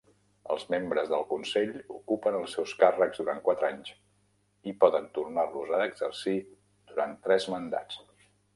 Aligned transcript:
Els 0.53 0.63
membres 0.73 1.09
del 1.09 1.25
consell 1.33 1.75
ocupen 1.97 2.37
els 2.37 2.55
seus 2.57 2.73
càrrecs 2.79 3.21
durant 3.23 3.43
quatre 3.49 3.69
anys 3.75 3.93
i 4.73 4.75
poden 4.85 5.07
tornar-los 5.21 5.77
a 5.81 5.85
exercir 5.91 6.37
durant 6.95 7.17
tres 7.29 7.51
mandats. 7.57 8.05